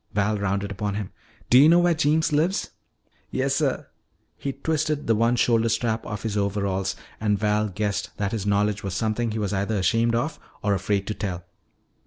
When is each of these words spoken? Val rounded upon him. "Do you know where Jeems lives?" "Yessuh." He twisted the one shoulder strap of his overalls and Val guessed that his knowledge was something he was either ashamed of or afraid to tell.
Val 0.15 0.35
rounded 0.35 0.71
upon 0.71 0.95
him. 0.95 1.11
"Do 1.51 1.59
you 1.59 1.69
know 1.69 1.77
where 1.77 1.93
Jeems 1.93 2.33
lives?" 2.33 2.71
"Yessuh." 3.31 3.85
He 4.35 4.51
twisted 4.51 5.05
the 5.05 5.13
one 5.13 5.35
shoulder 5.35 5.69
strap 5.69 6.03
of 6.07 6.23
his 6.23 6.35
overalls 6.35 6.95
and 7.19 7.37
Val 7.37 7.67
guessed 7.69 8.09
that 8.17 8.31
his 8.31 8.47
knowledge 8.47 8.83
was 8.83 8.95
something 8.95 9.29
he 9.29 9.37
was 9.37 9.53
either 9.53 9.77
ashamed 9.77 10.15
of 10.15 10.39
or 10.63 10.73
afraid 10.73 11.05
to 11.05 11.13
tell. 11.13 11.43